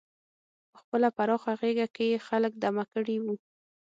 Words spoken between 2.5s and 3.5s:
دمه کړي وو.